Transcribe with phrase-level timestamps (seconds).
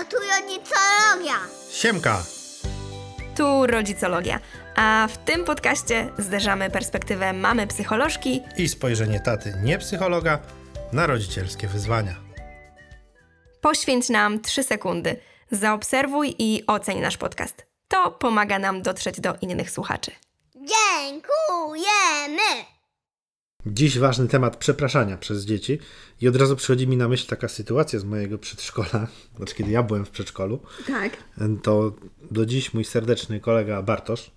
[0.00, 1.34] Halo, tu rodzicologia.
[1.70, 2.22] Siemka!
[3.36, 4.40] Tu rodzicologia.
[4.76, 10.38] A w tym podcaście zderzamy perspektywę mamy psycholożki I spojrzenie taty, nie psychologa,
[10.92, 12.14] na rodzicielskie wyzwania.
[13.60, 15.16] Poświęć nam 3 sekundy.
[15.50, 17.66] Zaobserwuj i oceń nasz podcast.
[17.88, 20.10] To pomaga nam dotrzeć do innych słuchaczy.
[20.54, 21.20] Dziękujemy.
[23.66, 25.78] Dziś ważny temat przepraszania przez dzieci.
[26.20, 29.06] I od razu przychodzi mi na myśl taka sytuacja z mojego przedszkola,
[29.36, 31.16] znaczy kiedy ja byłem w przedszkolu, Tak.
[31.62, 31.92] to
[32.30, 34.30] do dziś mój serdeczny kolega Bartosz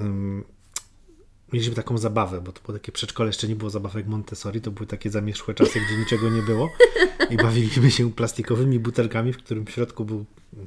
[0.00, 0.44] ym,
[1.52, 4.86] mieliśmy taką zabawę, bo to było takie przedszkole, jeszcze nie było zabawek Montessori, to były
[4.86, 6.68] takie zamierzchłe czasy, gdzie niczego nie było
[7.32, 10.24] i bawiliśmy się plastikowymi butelkami, w którym w środku był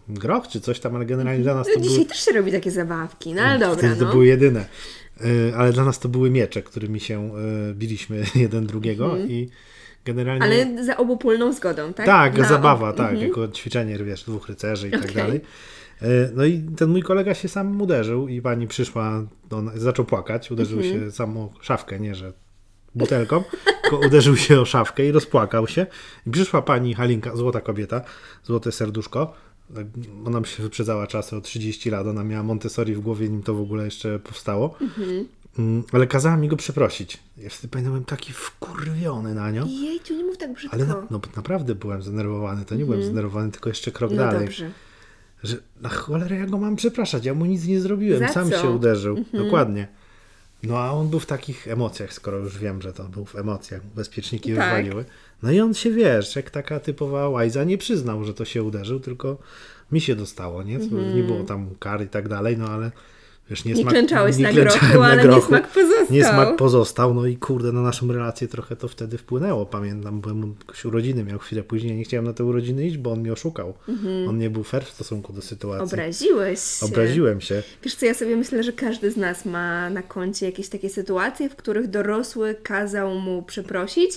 [0.09, 1.89] groch czy coś tam, ale generalnie dla nas to No były...
[1.89, 4.11] dzisiaj też się robi takie zabawki, no ale dobra, Wtedy to no.
[4.11, 4.65] były jedyne.
[5.25, 7.31] Y, Ale dla nas to były miecze, którymi się
[7.71, 9.49] y, biliśmy jeden drugiego i
[10.05, 10.43] generalnie...
[10.43, 12.05] Ale za obopólną zgodą, tak?
[12.05, 13.27] Tak, Na- zabawa, tak, Mhm.
[13.27, 15.41] jako ćwiczenie, wiesz, dwóch rycerzy i tak dalej.
[16.02, 20.52] Y, No i ten mój kolega się sam uderzył i pani przyszła, on zaczął płakać,
[20.52, 21.02] uderzył Mhm.
[21.05, 22.33] się sam o szafkę, nie, że
[22.95, 23.43] butelką,
[23.81, 25.88] tylko uderzył się o szafkę i rozpłakał się.
[26.27, 28.01] I przyszła pani Halinka, złota kobieta,
[28.43, 29.33] złote serduszko,
[29.75, 29.85] tak,
[30.25, 33.53] ona by się wyprzedzała czasy o 30 lat, ona miała Montessori w głowie, nim to
[33.53, 34.77] w ogóle jeszcze powstało.
[35.59, 37.19] Mm, Ale kazała mi go przeprosić.
[37.38, 39.66] Ja wtedy pamiętam, byłem taki wkurwiony na nią.
[39.67, 40.75] Jejciu, nie mów tak brzydko.
[40.75, 42.66] Ale na, no, naprawdę byłem zdenerwowany.
[42.66, 44.39] To nie byłem zdenerwowany, tylko jeszcze krok no dalej.
[44.45, 44.71] dobrze.
[45.43, 48.61] Że na cholerę ja go mam przepraszać, ja mu nic nie zrobiłem, Za sam co?
[48.61, 49.23] się uderzył.
[49.33, 49.88] Dokładnie.
[50.67, 53.81] No a on był w takich emocjach, skoro już wiem, że to był w emocjach,
[53.95, 54.66] bezpieczniki Tak.
[54.66, 55.05] wywaliły.
[55.44, 58.99] No i on się, wiesz, jak taka typowa łajza, nie przyznał, że to się uderzył,
[58.99, 59.38] tylko
[59.91, 60.80] mi się dostało, nie?
[60.80, 62.91] To Nie było tam kar i tak dalej, no ale
[63.49, 65.39] wiesz, Nie niesmak, klęczałeś na klęczałem grochu, ale grochu.
[65.39, 66.05] niesmak pozostał.
[66.09, 69.65] Niesmak pozostał, no i kurde, na naszą relację trochę to wtedy wpłynęło.
[69.65, 73.19] Pamiętam, byłem jakieś urodziny, miał chwilę później, nie chciałem na te urodziny iść, bo on
[73.19, 73.73] mnie oszukał.
[74.29, 75.83] On nie był fair w stosunku do sytuacji.
[75.85, 76.85] Obraziłeś się.
[76.85, 77.63] Obraziłem się.
[77.83, 81.50] Wiesz co, ja sobie myślę, że każdy z nas ma na koncie jakieś takie sytuacje,
[81.50, 84.11] w których dorosły kazał mu przeprosić,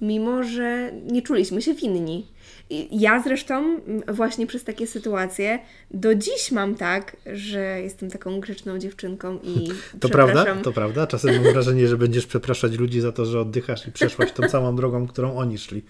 [0.00, 2.26] mimo że nie czuliśmy się winni.
[2.70, 5.58] I Ja zresztą właśnie przez takie sytuacje
[5.90, 9.68] do dziś mam tak, że jestem taką grzeczną dziewczynką i
[10.00, 10.56] To prawda?
[10.56, 11.06] To prawda?
[11.06, 14.76] Czasem mam wrażenie, że będziesz przepraszać ludzi za to, że oddychasz i przeszłaś tą samą
[14.76, 15.82] drogą, którą oni szli.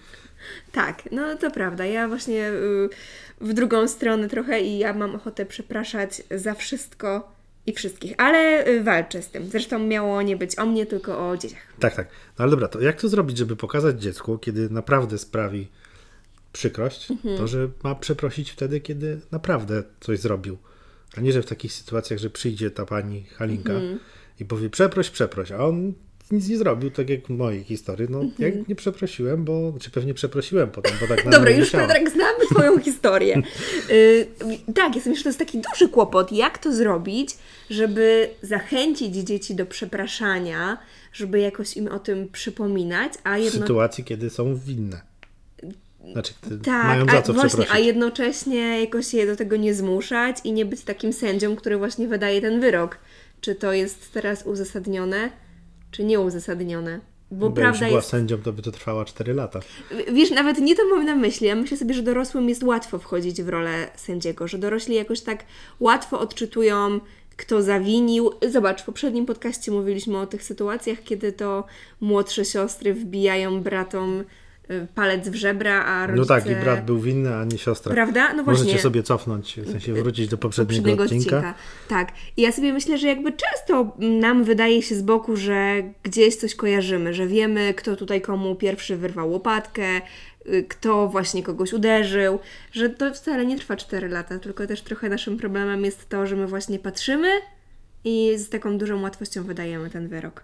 [0.71, 1.85] Tak, no to prawda.
[1.85, 2.89] Ja właśnie y,
[3.41, 8.83] w drugą stronę trochę i ja mam ochotę przepraszać za wszystko i wszystkich, ale y,
[8.83, 9.45] walczę z tym.
[9.49, 11.59] Zresztą miało nie być o mnie, tylko o dzieciach.
[11.79, 12.07] Tak, tak.
[12.39, 15.67] No ale dobra, to jak to zrobić, żeby pokazać dziecku, kiedy naprawdę sprawi
[16.53, 17.37] przykrość, Mhm.
[17.37, 20.57] to że ma przeprosić wtedy, kiedy naprawdę coś zrobił.
[21.17, 23.99] A nie, że w takich sytuacjach, że przyjdzie ta pani Halinka Mhm.
[24.39, 25.93] i powie przeproś, przeproś, a on
[26.31, 28.07] nic nie zrobił, tak jak w mojej historii.
[28.09, 28.35] No, Mhm.
[28.57, 31.87] jak nie przeprosiłem, bo, czy pewnie przeprosiłem potem, bo tak Dobra, już wisiało.
[31.87, 33.41] Piotrek, znamy Twoją historię.
[33.89, 34.27] Y,
[34.75, 36.31] tak, jestem że to jest taki duży kłopot.
[36.31, 37.29] Jak to zrobić,
[37.69, 40.77] żeby zachęcić dzieci do przepraszania,
[41.13, 43.59] żeby jakoś im o tym przypominać, a W jedno...
[43.61, 45.01] sytuacji, kiedy są winne.
[46.13, 47.75] Znaczy, Tak, mają a za co właśnie, przeprosić.
[47.75, 52.07] a jednocześnie jakoś je do tego nie zmuszać i nie być takim sędzią, który właśnie
[52.07, 52.97] wydaje ten wyrok.
[53.41, 55.29] Czy to jest teraz uzasadnione,
[55.91, 56.99] czy nieuzasadnione?
[57.31, 58.09] Bo prawda była jest.
[58.09, 59.59] sędzią, to by to trwała 4 lata.
[60.13, 61.47] Wiesz, nawet nie to mam na myśli.
[61.47, 65.45] Ja myślę sobie, że dorosłym jest łatwo wchodzić w rolę sędziego, że dorośli jakoś tak
[65.79, 66.99] łatwo odczytują,
[67.37, 68.31] kto zawinił.
[68.49, 71.63] Zobacz, w poprzednim podcaście mówiliśmy o tych sytuacjach, kiedy to
[72.01, 74.23] młodsze siostry wbijają bratom
[74.95, 76.33] palec w żebra, a rodzice...
[76.33, 77.93] No tak, i brat był winny, a nie siostra.
[77.93, 78.33] Prawda?
[78.33, 78.63] No właśnie.
[78.63, 81.37] Możecie sobie cofnąć, w sensie wrócić do poprzedniego, poprzedniego odcinka.
[81.37, 81.59] odcinka.
[81.87, 82.11] Tak.
[82.37, 86.55] I ja sobie myślę, że jakby często nam wydaje się z boku, że gdzieś coś
[86.55, 90.01] kojarzymy, że wiemy, kto tutaj komu pierwszy wyrwał łopatkę,
[90.45, 92.39] y, kto właśnie kogoś uderzył,
[92.71, 96.35] że to wcale nie trwa 4 lata, tylko też trochę naszym problemem jest to, że
[96.35, 97.29] my właśnie patrzymy
[98.03, 100.43] i z taką dużą łatwością wydajemy ten wyrok.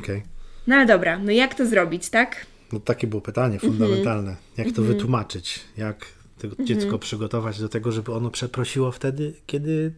[0.00, 0.22] Okej.
[0.66, 2.46] No ale dobra, no jak to zrobić, tak?
[2.72, 3.72] No takie było pytanie Mhm.
[3.72, 4.36] fundamentalne.
[4.56, 5.60] Jak to wytłumaczyć?
[5.76, 6.06] Jak
[6.38, 9.94] tego dziecko przygotować do tego, żeby ono przeprosiło wtedy, kiedy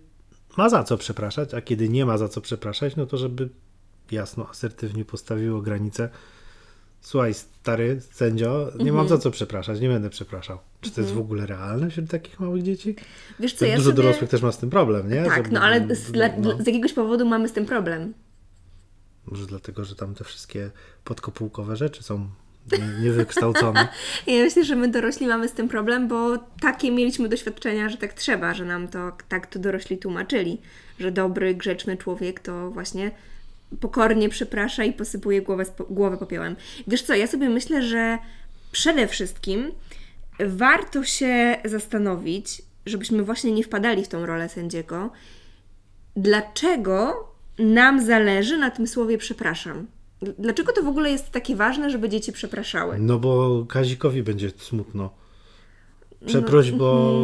[0.56, 3.48] ma za co przepraszać, a kiedy nie ma za co przepraszać, no to żeby
[4.10, 6.08] jasno, asertywnie postawiło granicę.
[7.00, 8.94] Słuchaj, stary sędzio, nie Mhm.
[8.94, 10.58] mam za co przepraszać, nie będę przepraszał.
[10.80, 12.96] Czy to jest w ogóle realne wśród takich małych dzieci?
[13.40, 14.02] Wiesz co, Tak ja dużo sobie...
[14.02, 15.24] dorosłych też ma z tym problem, nie?
[15.24, 16.56] Tak, no ale z, no.
[16.62, 18.14] z jakiegoś powodu mamy z tym problem.
[19.26, 20.70] Może dlatego, że tam te wszystkie
[21.04, 22.28] podkopułkowe rzeczy są
[22.72, 23.88] nie- niewykształcone.
[24.26, 28.12] Ja myślę, że my dorośli mamy z tym problem, bo takie mieliśmy doświadczenia, że tak
[28.12, 30.58] trzeba, że nam to tak to dorośli tłumaczyli,
[30.98, 33.10] że dobry, grzeczny człowiek to właśnie
[33.80, 36.56] pokornie przeprasza i posypuje głowę, głowę popiołem.
[36.86, 38.18] Wiesz co, ja sobie myślę, że
[38.72, 39.72] przede wszystkim
[40.40, 45.10] warto się zastanowić, żebyśmy właśnie nie wpadali w tą rolę sędziego,
[46.16, 47.28] dlaczego
[47.58, 49.86] nam zależy na tym słowie przepraszam.
[50.38, 52.98] Dlaczego to w ogóle jest takie ważne, żeby dzieci przepraszały?
[52.98, 55.10] No bo Kazikowi będzie smutno.
[56.26, 57.18] Przeproś, bo,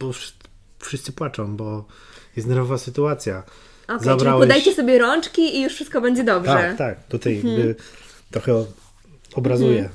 [0.00, 0.32] bo wsz-
[0.78, 1.84] wszyscy płaczą, bo
[2.36, 3.42] jest nerwowa sytuacja.
[3.86, 6.50] Czyli Zabrałeś- podajcie sobie rączki i już wszystko będzie dobrze.
[6.52, 7.06] Tak, tak.
[7.08, 7.74] Tutaj jakby
[8.30, 8.66] trochę o-
[9.34, 9.88] obrazuje.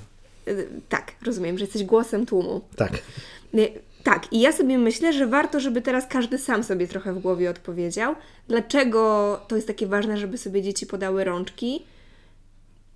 [0.48, 2.62] Y, Tak, rozumiem, że jesteś głosem tłumu.
[2.76, 2.94] Tak.
[3.56, 3.72] Y,
[4.04, 7.50] Tak, i ja sobie myślę, że warto, żeby teraz każdy sam sobie trochę w głowie
[7.50, 8.16] odpowiedział,
[8.48, 11.84] dlaczego to jest takie ważne, żeby sobie dzieci podały rączki.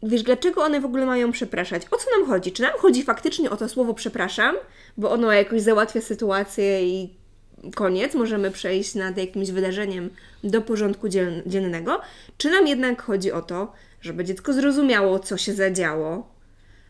[0.07, 1.81] Wiesz, dlaczego one w ogóle mają przepraszać?
[1.92, 2.51] O co nam chodzi?
[2.51, 4.56] Czy nam chodzi faktycznie o to słowo przepraszam,
[4.98, 7.13] bo ono jakoś załatwia sytuację i
[7.75, 10.09] koniec, możemy przejść nad jakimś wydarzeniem
[10.44, 11.07] do porządku
[11.45, 12.01] dziennego?
[12.38, 16.36] Czy nam jednak chodzi o to, żeby dziecko zrozumiało, co się zadziało,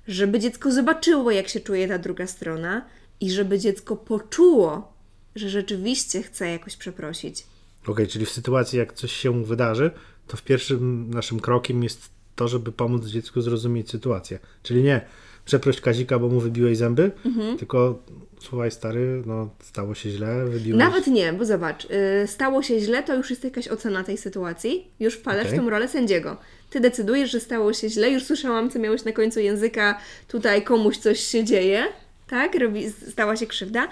[0.08, 2.86] żeby dziecko zobaczyło, jak się czuje ta druga strona
[3.22, 4.94] i żeby dziecko poczuło,
[5.36, 7.44] że rzeczywiście chce jakoś przeprosić.
[7.88, 9.92] Okej, czyli w sytuacji, jak coś się wydarzy,
[10.28, 14.40] to w pierwszym naszym krokiem jest to, żeby pomóc dziecku zrozumieć sytuację.
[14.64, 15.02] Czyli nie
[15.46, 17.58] przeproś Kazika, bo mu wybiłeś zęby, Mhm.
[17.58, 18.00] tylko
[18.40, 20.80] słuchaj stary, no stało się źle, wybiłeś...
[20.80, 21.86] Nawet nie, bo zobacz,
[22.24, 25.60] y, stało się źle, to już jest jakaś ocena tej sytuacji, już wpadasz Okej.
[25.60, 26.38] w tą rolę sędziego.
[26.70, 30.98] Ty decydujesz, że stało się źle, już słyszałam, co miałeś na końcu języka, tutaj komuś
[30.98, 31.84] coś się dzieje,
[32.30, 32.56] tak?
[32.56, 33.88] Robi, stała się krzywda.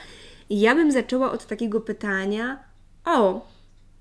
[0.49, 2.59] I ja bym zaczęła od takiego pytania,
[3.05, 3.47] o,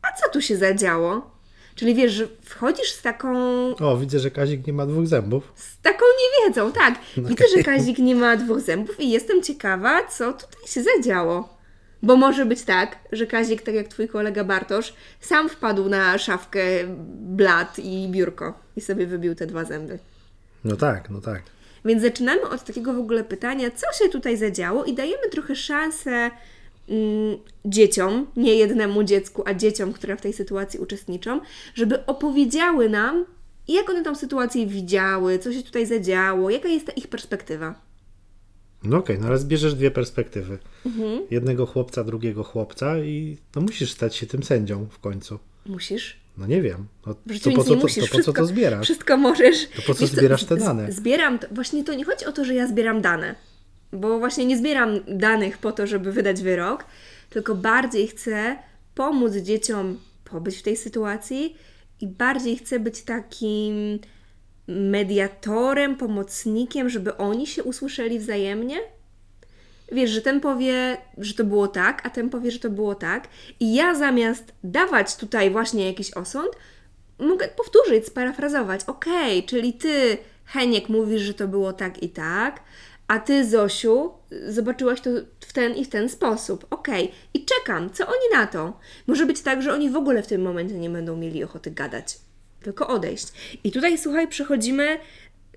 [0.02, 1.33] a co tu się zadziało?
[1.74, 3.36] Czyli wiesz, że wchodzisz z taką
[3.76, 5.52] O, widzę, że Kazik nie ma dwóch zębów.
[5.56, 6.94] z taką niewiedzą, tak.
[7.28, 11.54] Widzę, że Kazik nie ma dwóch zębów i jestem ciekawa, co tutaj się zadziało.
[12.02, 16.60] Bo może być tak, że Kazik, tak jak twój kolega Bartosz, sam wpadł na szafkę
[17.08, 19.98] blat i biurko i sobie wybił te dwa zęby.
[20.64, 21.42] No tak, no tak.
[21.84, 26.30] Więc zaczynamy od takiego w ogóle pytania, co się tutaj zadziało i dajemy trochę szansę
[26.88, 31.40] mm, dzieciom, nie jednemu dziecku, a dzieciom, które w tej sytuacji uczestniczą,
[31.74, 33.24] żeby opowiedziały nam,
[33.68, 37.74] jak one tą sytuację widziały, co się tutaj zadziało, jaka jest ta ich perspektywa.
[38.84, 40.58] No okej, no ale zbierzesz dwie perspektywy.
[40.86, 41.20] Mhm.
[41.30, 45.38] Jednego chłopca, drugiego chłopca i no musisz stać się tym sędzią w końcu.
[45.66, 46.16] Musisz.
[46.38, 46.86] No nie wiem.
[47.06, 48.10] No, to, po co, to, musisz.
[48.10, 48.84] to po co to zbierasz?
[48.84, 49.68] Wszystko możesz.
[49.76, 50.92] To po co Wiesz zbierasz te dane?
[50.92, 53.34] Zbieram, to, właśnie to nie chodzi o to, że ja zbieram dane,
[53.94, 56.84] bo właśnie nie zbieram danych po to, żeby wydać wyrok,
[57.30, 58.56] tylko bardziej chcę
[58.94, 61.56] pomóc dzieciom pobyć w tej sytuacji
[62.00, 63.98] i bardziej chcę być takim
[64.68, 68.76] mediatorem, pomocnikiem, żeby oni się usłyszeli wzajemnie.
[69.92, 73.28] Wiesz, że ten powie, że to było tak, a ten powie, że to było tak.
[73.60, 76.52] I ja zamiast dawać tutaj właśnie jakiś osąd,
[77.18, 78.80] mogę powtórzyć, sparafrazować.
[78.86, 82.60] Okej, czyli ty, Heniek, mówisz, że to było tak i tak,
[83.08, 84.12] a ty, Zosiu,
[84.48, 85.10] zobaczyłaś to
[85.40, 86.66] w ten i w ten sposób.
[86.70, 88.80] Okej, i czekam, co oni na to?
[89.06, 92.18] Może być tak, że oni w ogóle w tym momencie nie będą mieli ochoty gadać,
[92.62, 93.26] tylko odejść.
[93.64, 94.98] I tutaj, słuchaj, przechodzimy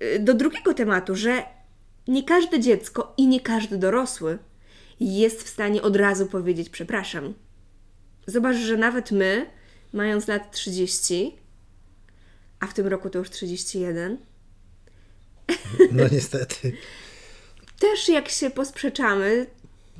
[0.02, 1.42] y, do drugiego tematu, że
[2.08, 4.38] nie każde dziecko i nie każdy dorosły
[5.00, 7.34] jest w stanie od razu powiedzieć przepraszam.
[8.26, 9.46] Zobacz, że nawet my,
[9.92, 11.36] mając lat 30,
[12.60, 14.18] a w tym roku to już 31,
[15.92, 16.72] No niestety.
[17.78, 19.46] Też jak się posprzeczamy,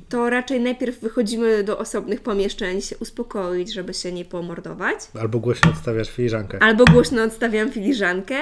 [0.09, 4.99] to raczej najpierw wychodzimy do osobnych pomieszczeń się uspokoić, żeby się nie pomordować.
[5.19, 6.63] Albo głośno odstawiasz filiżankę.
[6.63, 8.35] Albo głośno odstawiam filiżankę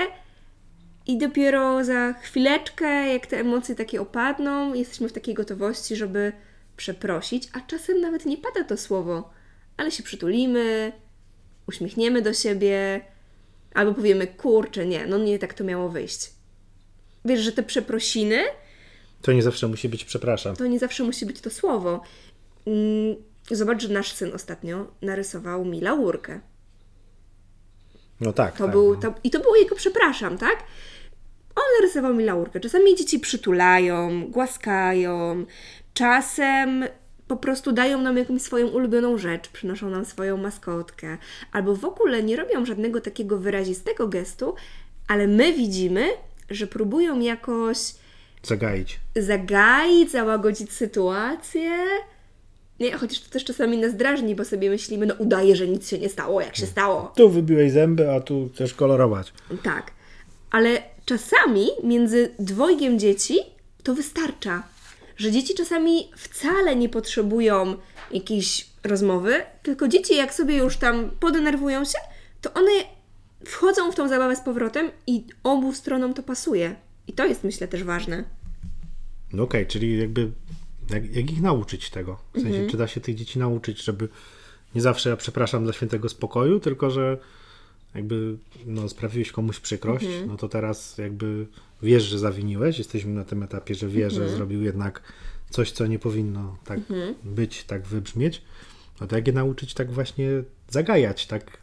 [1.08, 6.32] i dopiero za chwileczkę, jak te emocje takie opadną, jesteśmy w takiej gotowości, żeby
[6.78, 9.30] przeprosić, a czasem nawet nie pada to słowo,
[9.78, 10.92] ale się przytulimy,
[11.68, 13.02] uśmiechniemy do siebie,
[13.74, 16.32] albo powiemy, kurczę, nie, no nie tak to miało wyjść.
[17.26, 18.44] Wiesz, że te przeprosiny
[19.22, 20.56] To nie zawsze musi być przepraszam.
[20.56, 22.02] to nie zawsze musi być to słowo.
[22.68, 23.16] Mm,
[23.52, 26.40] Zobacz, że nasz syn ostatnio narysował mi laurkę.
[28.22, 28.58] No tak.
[28.58, 29.02] To tak, był, no.
[29.02, 30.64] to, I to było jego przepraszam, tak?
[31.56, 32.60] On narysował mi laurkę.
[32.60, 35.46] Czasami dzieci przytulają, głaskają,
[35.94, 36.86] czasem
[37.28, 41.18] po prostu dają nam jakąś swoją ulubioną rzecz, przynoszą nam swoją maskotkę,
[41.52, 44.56] albo w ogóle nie robią żadnego takiego wyrazistego gestu,
[45.08, 46.08] ale my widzimy,
[46.50, 47.78] że próbują jakoś
[48.48, 49.00] Zagaić.
[49.16, 51.72] zagaić, załagodzić sytuację.
[52.80, 55.98] Nie, chociaż to też czasami nas drażni, bo sobie myślimy, no udaje, że nic się
[56.00, 57.14] nie stało, jak się stało.
[57.16, 59.34] Tu wybiłeś zęby, a tu chcesz kolorować.
[59.64, 59.92] Tak,
[60.52, 63.40] ale czasami między dwojgiem dzieci
[63.84, 64.64] to wystarcza,
[65.18, 67.76] że dzieci czasami wcale nie potrzebują
[68.12, 71.98] jakiejś rozmowy, tylko dzieci jak sobie już tam podenerwują się,
[72.42, 72.72] to one
[73.46, 76.76] wchodzą w tą zabawę z powrotem i obu stronom to pasuje.
[77.08, 78.24] I to jest myślę też ważne.
[79.34, 80.32] No okej, czyli jakby
[80.90, 82.18] jak, jak ich nauczyć tego?
[82.34, 82.70] W sensie, Mhm.
[82.70, 84.08] czy da się tych dzieci nauczyć, żeby
[84.76, 87.18] nie zawsze ja przepraszam dla świętego spokoju, tylko że
[87.96, 90.28] jakby no, sprawiłeś komuś przykrość, Mhm.
[90.28, 91.48] no to teraz jakby
[91.82, 94.24] wiesz, że zawiniłeś, jesteśmy na tym etapie, że wie, Mhm.
[94.24, 95.02] że zrobił jednak
[95.50, 96.80] coś, co nie powinno tak
[97.24, 98.42] być, tak wybrzmieć,
[99.02, 100.30] no to jak je nauczyć tak właśnie
[100.70, 101.58] zagajać, tak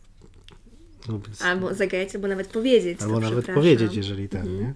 [1.09, 3.03] no, Albo zagajać, albo nawet powiedzieć.
[3.03, 4.61] albo nawet powiedzieć, jeżeli ten, Mhm.
[4.61, 4.75] nie?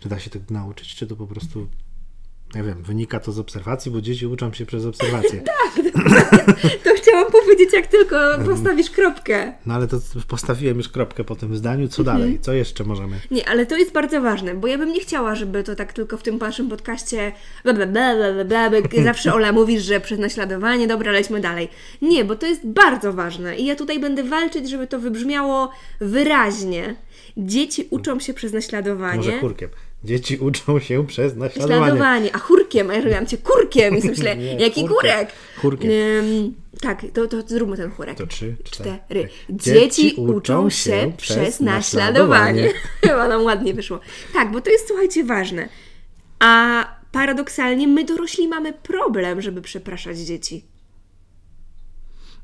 [0.00, 1.68] Czy da się tego nauczyć, czy to po prostu,
[2.54, 5.42] nie wiem, wynika to z obserwacji, bo dzieci uczą się przez obserwację.
[6.84, 9.52] To chciałam powiedzieć, jak tylko postawisz kropkę.
[9.66, 9.96] No ale to
[10.28, 12.18] postawiłem już kropkę po tym zdaniu, co Mhm.
[12.18, 12.38] dalej?
[12.40, 13.16] Co jeszcze możemy?
[13.30, 16.16] Nie, ale to jest bardzo ważne, bo ja bym nie chciała, żeby to tak tylko
[16.16, 17.32] w tym naszym podcaście
[17.64, 18.70] bla, bla, bla, bla, bla.
[19.04, 21.68] zawsze Ola mówisz, że przez naśladowanie, dobra, lećmy dalej.
[22.02, 25.70] Nie, bo to jest bardzo ważne i ja tutaj będę walczyć, żeby to wybrzmiało
[26.00, 26.94] wyraźnie.
[27.36, 29.16] Dzieci uczą się przez naśladowanie.
[29.16, 29.68] Może kurkiem.
[30.04, 31.80] Dzieci uczą się przez naśladowanie.
[31.80, 34.96] Naśladowanie, a chórkiem, a ja robiłam cię kurkiem i sobie myślę, Nie, jaki chórkiem.
[34.96, 35.32] kurek?
[35.56, 35.90] Chórkiem.
[35.90, 38.18] Ym, tak, to, to zróbmy ten chórek.
[38.18, 38.98] To trzy, cztery.
[39.04, 39.28] Cztery.
[39.50, 42.72] Dzieci uczą się przez naśladowanie.
[43.06, 44.00] Chyba nam ładnie wyszło.
[44.32, 45.68] Tak, bo to jest, słuchajcie, ważne.
[46.38, 50.64] A paradoksalnie my dorośli mamy problem, żeby przepraszać dzieci.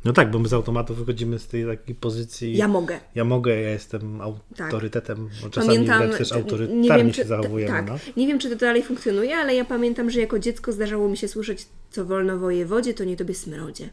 [0.04, 2.56] No tak, bo my z automatu wychodzimy z tej takiej pozycji.
[2.56, 3.00] Ja mogę.
[3.14, 7.28] Ja mogę, ja jestem autorytetem, bo czasami Pamiętam, wręcz też nie autorytarnie wiem, się czy,
[7.28, 7.72] zachowujemy.
[7.72, 7.98] tak, no.
[8.16, 11.28] nie wiem, czy to dalej funkcjonuje, ale ja pamiętam, że jako dziecko zdarzało mi się
[11.28, 13.90] słyszeć, co wolno wojewodzie, to nie tobie smrodzie.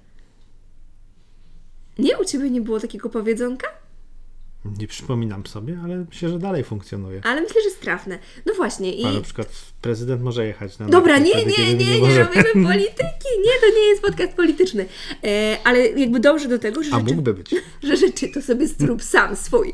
[2.00, 2.18] Nie?
[2.18, 3.68] U Ciebie nie było takiego powiedzonka?
[4.78, 7.22] Nie przypominam sobie, ale myślę, że dalej funkcjonuje.
[7.24, 8.20] Ale myślę, że jest trafne.
[8.46, 9.06] No właśnie i...
[9.06, 9.50] A na przykład
[9.82, 12.24] prezydent może jechać na Dobra, nie, wtedy, nie, nie, nie, może.
[12.24, 13.30] robimy polityki.
[13.46, 14.86] Nie, to nie jest podcast polityczny.
[15.24, 17.56] E, ale jakby dążę do tego, że, A rzeczy, mógłby być.
[17.84, 19.74] że rzeczy to sobie zrób sam, swój.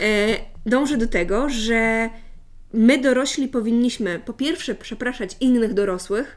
[0.00, 0.36] E,
[0.66, 2.10] dążę do tego, że
[2.72, 6.36] my dorośli powinniśmy po pierwsze przepraszać innych dorosłych,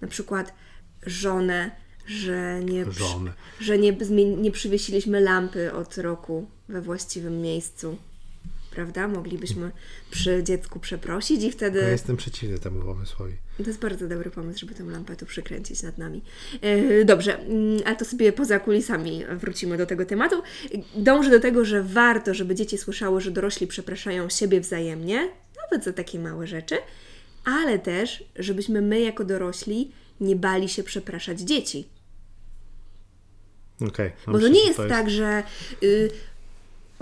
[0.00, 0.54] na przykład
[1.06, 1.70] żonę,
[2.06, 3.32] że nie, przy- Żonę.
[3.60, 3.92] że nie,
[4.36, 7.96] nie przywiesiliśmy lampy od roku we właściwym miejscu.
[8.70, 9.08] Prawda?
[9.08, 9.70] Moglibyśmy
[10.10, 11.80] przy dziecku przeprosić i wtedy.
[11.80, 13.32] Ja jestem przeciwny temu pomysłowi.
[13.56, 16.22] To jest bardzo dobry pomysł, żeby tę lampę tu przykręcić nad nami.
[16.60, 20.42] E, Dobrze, mm, ale to sobie poza kulisami wrócimy do tego tematu.
[20.96, 25.28] Dążę do tego, że warto, żeby dzieci słyszały, że dorośli przepraszają siebie wzajemnie,
[25.62, 26.76] nawet za takie małe rzeczy,
[27.44, 31.88] ale też, żebyśmy my jako dorośli nie bali się przepraszać dzieci.
[33.88, 34.12] Okej.
[34.26, 35.42] no Bo to nie że jest tak, że.
[35.82, 36.10] Y,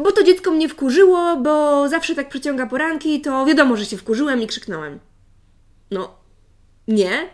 [0.03, 4.43] bo to dziecko mnie wkurzyło, bo zawsze tak przeciąga poranki, to wiadomo, że się wkurzyłem
[4.43, 4.99] i krzyknąłem.
[5.91, 6.19] No,
[6.89, 7.29] nie.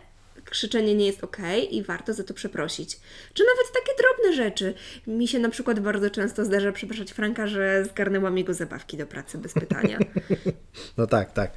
[0.44, 1.37] Krzyczenie nie jest ok
[1.70, 3.00] i warto za to przeprosić.
[3.35, 4.75] Czy nawet takie drobne rzeczy.
[5.06, 9.38] Mi się na przykład bardzo często zdarza przepraszać Franka, że zgarnęłam jego zabawki do pracy
[9.38, 9.99] bez pytania.
[10.99, 11.52] No tak, tak.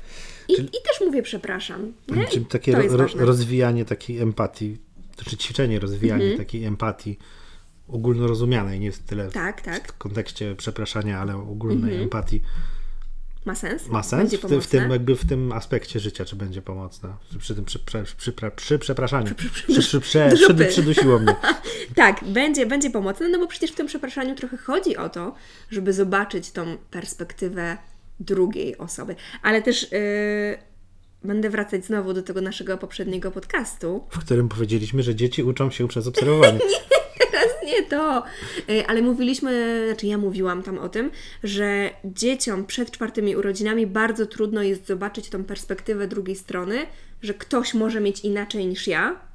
[0.48, 1.94] I, i też mówię przepraszam.
[2.08, 2.26] Nie?
[2.28, 4.78] Czyli takie ro, rozwijanie takiej empatii,
[5.16, 6.38] to czy ćwiczenie rozwijanie Mhm.
[6.38, 7.18] takiej empatii
[7.92, 9.88] ogólnorozumianej, nie tyle Tak, tak.
[9.88, 12.42] w kontekście przepraszania, ale ogólnej empatii
[13.46, 13.88] Ma sens?
[13.88, 17.56] ma sens w tym, w tym jakby w tym aspekcie życia, czy będzie pomocna przy,
[17.56, 19.36] tym przy, przy, przy, przy, przy przepraszaniu.
[19.80, 21.36] Przy, przy, przydusiło mnie.
[21.96, 25.36] Tak, będzie, będzie pomocne, no bo przecież w tym przepraszaniu trochę chodzi o to,
[25.72, 27.78] żeby zobaczyć tą perspektywę
[28.20, 29.16] drugiej osoby.
[29.44, 29.98] Ale też yy,
[31.24, 34.04] będę wracać znowu do tego naszego poprzedniego podcastu.
[34.10, 36.60] W którym powiedzieliśmy, że dzieci uczą się przez obserwowanie.
[37.40, 38.24] Teraz nie to,
[38.68, 41.12] Yy, ale mówiliśmy, znaczy ja mówiłam tam o tym,
[41.44, 46.86] że dzieciom przed czwartymi urodzinami bardzo trudno jest zobaczyć tą perspektywę drugiej strony,
[47.22, 49.29] że ktoś może mieć inaczej niż ja.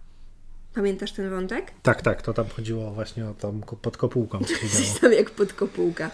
[0.74, 1.70] Pamiętasz ten wątek?
[1.82, 4.38] Tak, tak, to tam chodziło właśnie o tą ko- pod kopułką.
[4.76, 6.10] Coś tam jak podkopułka.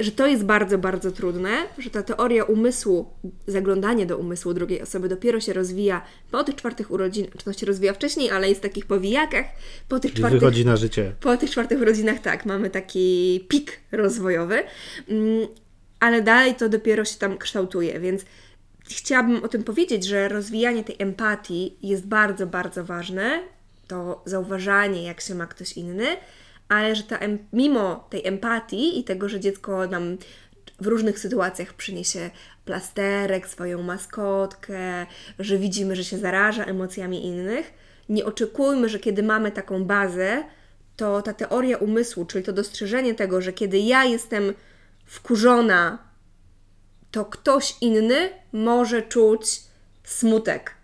[0.00, 3.10] E, Że to jest bardzo, bardzo trudne, że ta teoria umysłu,
[3.46, 7.66] zaglądanie do umysłu drugiej osoby dopiero się rozwija po tych czwartych urodzinach, czy to się
[7.66, 9.46] rozwija wcześniej, ale jest w takich powijakach,
[9.88, 11.12] po tych Czyli czwartych wychodzi na życie.
[11.20, 14.62] po tych czwartych urodzinach tak, mamy taki pik rozwojowy,
[15.08, 15.48] mm,
[16.00, 18.24] ale dalej to dopiero się tam kształtuje, więc
[18.90, 23.40] chciałabym o tym powiedzieć, że rozwijanie tej empatii jest bardzo, bardzo ważne.
[23.90, 26.06] To zauważanie, jak się ma ktoś inny,
[26.68, 27.18] ale że ta
[27.52, 30.18] mimo tej empatii i tego, że dziecko nam
[30.80, 32.30] w różnych sytuacjach przyniesie
[32.64, 35.06] plasterek, swoją maskotkę,
[35.38, 37.72] że widzimy, że się zaraża emocjami innych,
[38.08, 40.44] nie oczekujmy, że kiedy mamy taką bazę,
[40.96, 44.54] to ta teoria umysłu, czyli to dostrzeżenie tego, że kiedy ja jestem
[45.06, 45.98] wkurzona,
[47.10, 49.60] to ktoś inny może czuć
[50.04, 50.79] smutek.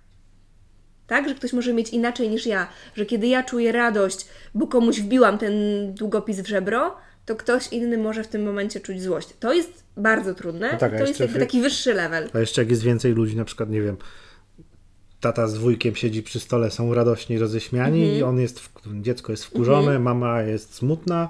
[1.06, 5.00] Tak, że ktoś może mieć inaczej niż ja, że kiedy ja czuję radość, bo komuś
[5.00, 5.54] wbiłam ten
[5.94, 6.96] długopis w żebro,
[7.26, 9.28] to ktoś inny może w tym momencie czuć złość.
[9.40, 10.72] To jest bardzo trudne.
[10.72, 12.30] No tak, to jest jakby taki wyższy level.
[12.34, 13.96] A jeszcze jak jest więcej ludzi, na przykład, nie wiem,
[15.20, 18.18] tata z wujkiem siedzi przy stole, są radośni, roześmiani Mhm.
[18.18, 18.70] i on jest, w,
[19.02, 21.28] dziecko jest wkurzone, mama jest smutna,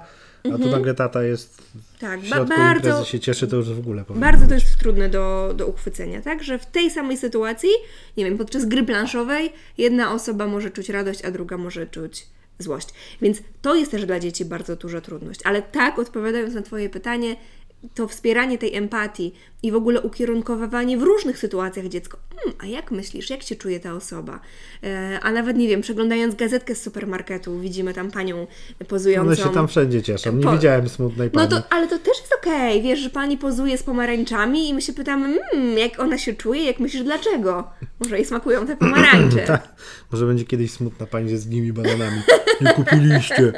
[0.53, 1.57] a tu nagle tata jest
[1.99, 2.29] Tak, w Mhm.
[2.29, 4.63] ba- środku bardzo- imprezy się cieszy, to już w ogóle Bardzo to być.
[4.63, 6.43] jest trudne do, do uchwycenia, tak?
[6.43, 7.69] Że w tej samej sytuacji,
[8.17, 12.27] nie wiem, podczas gry planszowej jedna osoba może czuć radość, a druga może czuć
[12.59, 12.87] złość.
[13.21, 15.39] Więc to jest też dla dzieci bardzo duża trudność.
[15.43, 17.35] Ale tak, odpowiadając na Twoje pytanie,
[17.95, 22.17] to wspieranie tej empatii i w ogóle ukierunkowywanie w różnych sytuacjach dziecko.
[22.35, 24.39] Hmm, a jak myślisz, jak się czuje ta osoba?
[24.83, 28.47] E, a nawet, nie wiem, przeglądając gazetkę z supermarketu, widzimy tam panią
[28.87, 29.27] pozującą.
[29.27, 30.35] One się tam wszędzie cieszą.
[30.35, 31.49] Nie Po- widziałem smutnej No pani.
[31.49, 34.93] to, ale to też jest okej, wiesz, że pani pozuje z pomarańczami i my się
[34.93, 37.69] pytamy, mmm, jak ona się czuje, jak myślisz, dlaczego?
[37.99, 39.37] Może jej smakują te pomarańcze.
[39.47, 39.75] Tak.
[40.11, 42.21] Może będzie kiedyś smutna pani ze zgnimi bananami.
[42.61, 43.53] Nie kupiliście.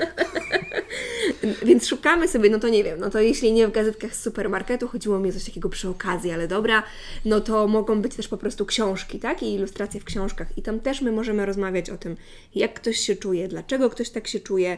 [1.66, 4.88] Więc szukamy sobie, no to nie wiem, no to jeśli nie w gazetkach z supermarketu,
[4.88, 6.84] chodziło mi o coś takiego przy okazji, ale dobra,
[7.26, 9.44] no to mogą być też po prostu książki, tak?
[9.44, 10.58] I ilustracje w książkach.
[10.58, 12.18] I tam też my możemy rozmawiać o tym,
[12.56, 14.78] jak ktoś się czuje, dlaczego ktoś tak się czuje.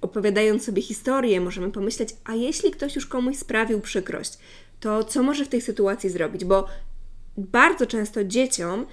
[0.00, 4.38] Opowiadając sobie historię, możemy pomyśleć, a jeśli ktoś już komuś sprawił przykrość,
[4.80, 6.44] to co może w tej sytuacji zrobić?
[6.44, 6.66] Bo
[7.36, 8.86] bardzo często dzieciom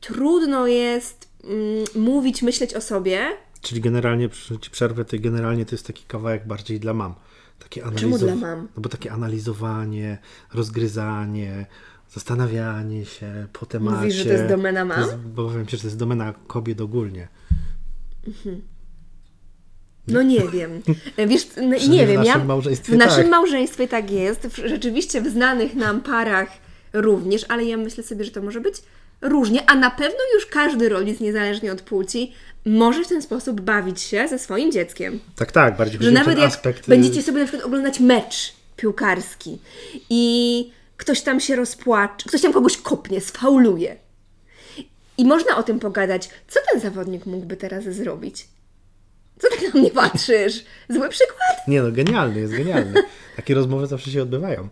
[0.00, 3.26] trudno jest mm, mówić, myśleć o sobie,
[3.62, 4.28] Czyli generalnie,
[4.60, 7.14] ci przerwę, to generalnie to jest taki kawałek bardziej dla mam.
[7.58, 8.60] Takie Czemu analizow- dla mam?
[8.76, 10.18] No bo takie analizowanie,
[10.54, 11.66] rozgryzanie,
[12.10, 13.96] zastanawianie się po temacie.
[13.96, 15.00] Mówisz, że to jest domena mam?
[15.00, 17.28] Jest, bo powiem Ci, że to jest domena kobiet ogólnie.
[20.08, 20.82] No nie wiem.
[21.28, 22.14] Wiesz, no, nie w wiem.
[22.16, 23.30] naszym ja, małżeństwie w naszym tak.
[23.30, 24.40] małżeństwie tak jest.
[24.46, 26.48] W- Rzeczywiście w znanych nam parach
[26.92, 28.74] również, ale ja myślę sobie, że to może być
[29.20, 32.32] różnie, a na pewno już każdy rodzic, niezależnie od płci,
[32.66, 35.20] może w ten sposób bawić się ze swoim dzieckiem.
[35.36, 36.88] Tak, tak, bardziej Że chodzi o nawet jak aspekt.
[36.88, 39.58] y, będziecie sobie na przykład oglądać mecz piłkarski
[40.10, 43.96] i ktoś tam się rozpłacze, ktoś tam kogoś kopnie, sfauluje.
[45.18, 48.48] I można o tym pogadać, co ten zawodnik mógłby teraz zrobić.
[49.38, 50.64] Co tak na mnie patrzysz?
[50.88, 51.68] Zły przykład?
[51.68, 53.02] Nie no, genialny, jest genialny.
[53.36, 54.68] Takie rozmowy zawsze się odbywają.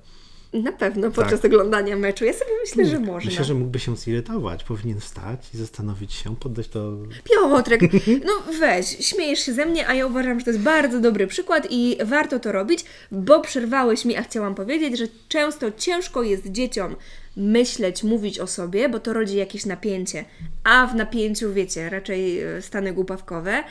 [0.52, 2.24] Na pewno podczas oglądania meczu.
[2.24, 3.14] Ja sobie myślę, że można.
[3.14, 3.24] Tak.
[3.24, 4.64] Myślę, że mógłby się zirytować.
[4.64, 6.92] Powinien wstać i zastanowić się, poddać to
[7.24, 7.80] Piotrek,
[8.26, 11.66] no weź, śmiejesz się ze mnie, a ja uważam, że to jest bardzo dobry przykład
[11.70, 16.96] i warto to robić, bo przerwałeś mi, a chciałam powiedzieć, że często ciężko jest dzieciom
[17.36, 20.24] myśleć, mówić o sobie, bo to rodzi jakieś napięcie,
[20.64, 23.64] a w napięciu, wiecie, raczej e, stany głupawkowe,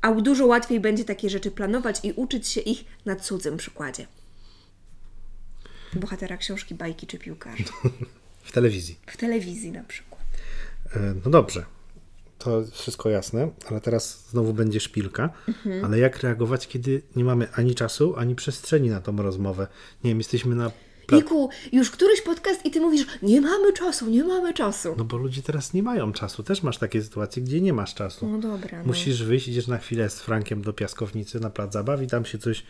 [0.00, 4.06] a dużo łatwiej będzie takie rzeczy planować i uczyć się ich na cudzym przykładzie.
[5.96, 7.64] Bohatera książki, bajki czy piłkarza.
[8.42, 8.98] w telewizji.
[9.06, 10.22] W telewizji na przykład.
[10.96, 11.64] E, No dobrze,
[12.38, 15.30] to wszystko jasne, ale teraz znowu będzie szpilka.
[15.48, 15.84] Mhm.
[15.84, 19.66] Ale jak reagować, kiedy nie mamy ani czasu, ani przestrzeni na tą rozmowę?
[20.04, 20.70] Nie wiem, jesteśmy na.
[21.12, 24.94] Niku, już któryś podcast i ty mówisz, nie mamy czasu, nie mamy czasu.
[24.98, 26.42] no bo ludzie teraz nie mają czasu.
[26.42, 28.28] Też masz takie sytuacje, gdzie nie masz czasu.
[28.28, 28.78] No dobra.
[28.78, 28.84] No.
[28.86, 32.38] Musisz wyjść, idziesz na chwilę z Frankiem do piaskownicy na plac zabaw i tam się
[32.38, 32.62] coś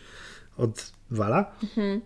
[0.57, 1.51] odwala.
[1.63, 2.01] Mhm.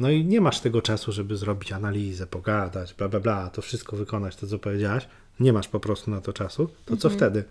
[0.00, 3.96] No i nie masz tego czasu, żeby zrobić analizę, pogadać, bla, bla, bla, to wszystko
[3.96, 5.08] wykonać, to co powiedziałaś.
[5.40, 6.66] Nie masz po prostu na to czasu.
[6.66, 6.98] To Mhm.
[6.98, 7.44] co wtedy?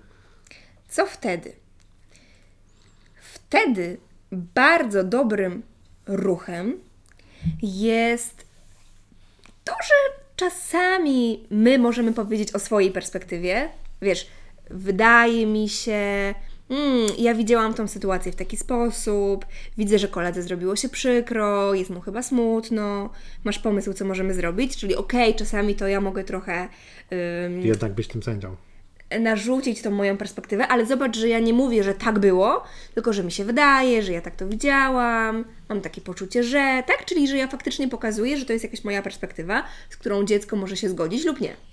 [0.90, 1.54] Co wtedy?
[3.22, 3.98] Wtedy
[4.32, 5.64] bardzo dobrym
[6.08, 6.80] ruchem
[7.62, 8.46] jest
[9.64, 13.70] to, że czasami my możemy powiedzieć o swojej perspektywie.
[14.02, 14.28] Wiesz,
[14.70, 16.36] wydaje mi się,
[16.70, 19.46] mm, ja widziałam tą sytuację w taki sposób,
[19.78, 23.10] widzę, że koledze zrobiło się przykro, jest mu chyba smutno,
[23.44, 26.68] masz pomysł, co możemy zrobić, czyli okej, czasami to ja mogę trochę
[27.46, 28.56] ym, Jednak być tym sędzią.
[29.20, 33.24] narzucić tą moją perspektywę, ale zobacz, że ja nie mówię, że tak było, tylko że
[33.24, 37.38] mi się wydaje, że ja tak to widziałam, mam takie poczucie, że tak, czyli że
[37.38, 41.26] ja faktycznie pokazuję, że to jest jakaś moja perspektywa, z którą dziecko może się zgodzić
[41.26, 41.69] lub nie.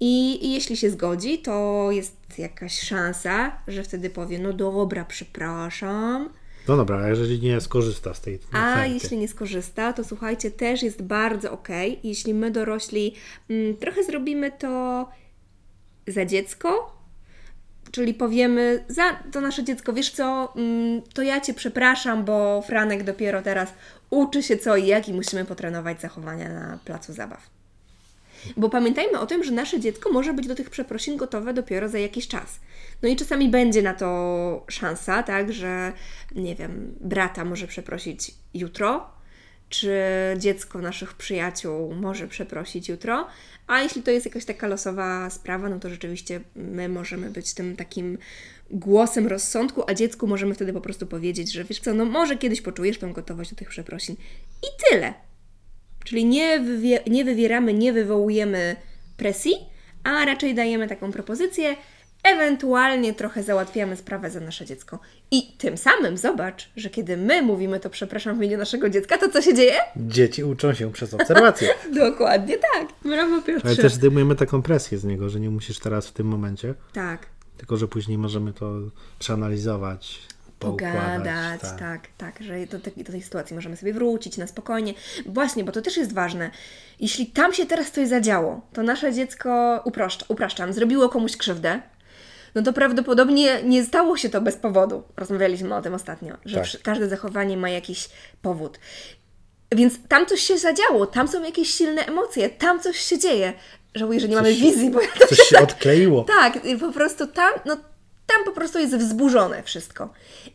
[0.00, 6.30] I, I jeśli się zgodzi, to jest jakaś szansa, że wtedy powie, no dobra, przepraszam,
[6.68, 8.94] No dobra, a jeżeli nie skorzysta z tej a oferty?
[8.94, 11.68] jeśli nie skorzysta, to słuchajcie, też jest bardzo ok,
[12.04, 13.14] jeśli my dorośli
[13.50, 15.08] mm, trochę zrobimy to
[16.06, 16.96] za dziecko,
[17.90, 19.02] czyli powiemy za
[19.32, 23.72] to nasze dziecko, wiesz co, mm, to ja Cię przepraszam, bo Franek dopiero teraz
[24.10, 27.50] uczy się co i jak i musimy potrenować zachowania na placu zabaw.
[28.56, 31.98] Bo pamiętajmy o tym, że nasze dziecko może być do tych przeprosin gotowe dopiero za
[31.98, 32.60] jakiś czas.
[33.02, 35.92] No i czasami będzie na to szansa, tak, że
[36.34, 39.10] nie wiem, brata może przeprosić jutro,
[39.68, 39.92] czy
[40.38, 43.26] dziecko naszych przyjaciół może przeprosić jutro,
[43.66, 47.76] a jeśli to jest jakaś taka losowa sprawa, no to rzeczywiście my możemy być tym
[47.76, 48.18] takim
[48.70, 52.62] głosem rozsądku, a dziecku możemy wtedy po prostu powiedzieć, że wiesz co, no może kiedyś
[52.62, 54.16] poczujesz tą gotowość do tych przeprosin.
[54.62, 55.14] I tyle.
[56.04, 58.76] Czyli nie, wywie- nie wywieramy, nie wywołujemy
[59.16, 59.54] presji,
[60.04, 61.76] a raczej dajemy taką propozycję,
[62.24, 64.98] ewentualnie trochę załatwiamy sprawę za nasze dziecko.
[65.30, 69.28] I tym samym zobacz, że kiedy my mówimy to przepraszam w imieniu naszego dziecka, to
[69.28, 69.74] co się dzieje?
[69.96, 71.68] Dzieci uczą się przez obserwację.
[71.94, 72.88] Dokładnie tak.
[73.04, 73.76] Brawo Ale Piotrze.
[73.82, 77.26] też zdejmujemy taką presję z niego, że nie musisz teraz w tym momencie, Tak.
[77.56, 78.72] tylko że później możemy to
[79.18, 80.18] przeanalizować.
[80.70, 82.00] Pogadać, tak.
[82.18, 84.94] tak, że do, tej- do tej sytuacji możemy sobie wrócić na spokojnie.
[85.26, 86.50] Właśnie, bo to też jest ważne.
[87.00, 91.80] Jeśli tam się teraz coś zadziało, to nasze dziecko, uproszcz, upraszczam, zrobiło komuś krzywdę,
[92.54, 95.02] no to prawdopodobnie nie stało się to bez powodu.
[95.16, 96.82] Rozmawialiśmy o tym ostatnio, że Tak.
[96.82, 98.08] każde zachowanie ma jakiś
[98.42, 98.78] powód.
[99.74, 103.52] Więc tam coś się zadziało, tam są jakieś silne emocje, tam coś się dzieje.
[103.94, 106.24] Żałuję, że nie mamy Coś- wizji, bo Coś się odkleiło.
[106.24, 107.76] tak, po prostu tam, no
[108.36, 110.12] tam po prostu jest wzburzone wszystko.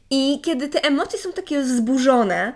[0.10, 2.54] I kiedy te emocje są takie wzburzone,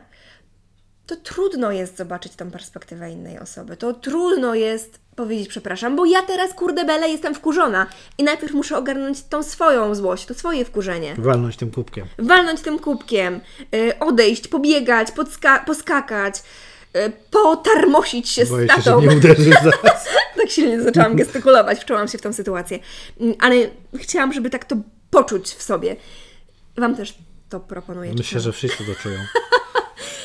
[1.07, 3.77] to trudno jest zobaczyć tą perspektywę innej osoby.
[3.77, 8.77] To trudno jest powiedzieć przepraszam, bo ja teraz, kurde bele, jestem wkurzona i najpierw muszę
[8.77, 11.15] ogarnąć tą swoją złość, to swoje wkurzenie.
[11.17, 12.05] Walnąć tym kubkiem.
[12.19, 13.39] Walnąć tym kubkiem,
[13.75, 16.35] y, odejść, pobiegać, podska- poskakać,
[16.97, 19.01] y, potarmosić się Boję z się, że tatą.
[19.01, 20.05] nie uderzysz zaraz.
[20.37, 22.79] tak silnie zaczęłam gestykulować, wczułam się w tą sytuację.
[23.21, 23.55] Mm, Ale
[23.95, 24.75] chciałam, żeby tak to
[25.11, 25.95] poczuć w sobie.
[26.77, 27.17] Wam też
[27.49, 28.13] to proponuję.
[28.17, 29.19] Myślę, że wszyscy to czują.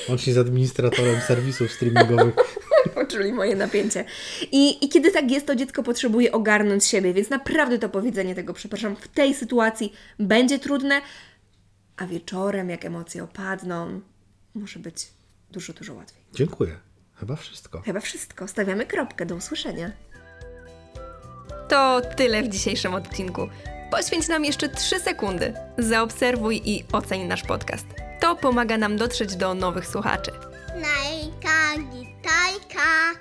[0.09, 2.35] Łącznie z administratorem serwisów streamingowych.
[2.95, 4.05] Poczuli moje napięcie.
[4.53, 8.55] I, I kiedy tak jest, to dziecko potrzebuje ogarnąć siebie, więc naprawdę to powiedzenie tego,
[8.55, 11.01] przepraszam, w tej sytuacji będzie trudne,
[11.97, 14.01] a wieczorem, jak emocje opadną,
[14.55, 15.07] może być
[15.51, 16.23] dużo, dużo łatwiej.
[16.35, 16.79] Dziękuję.
[17.15, 17.81] Chyba wszystko.
[17.81, 18.49] Chyba wszystko.
[18.49, 19.27] Stawiamy kropkę.
[19.27, 19.93] Do usłyszenia.
[21.69, 23.49] To tyle w dzisiejszym odcinku.
[23.91, 25.55] Poświęć nam jeszcze 3 sekundy.
[25.79, 27.87] Zaobserwuj i oceń nasz podcast.
[28.21, 30.31] To pomaga nam dotrzeć do nowych słuchaczy.
[30.75, 33.21] Najka, gitajka.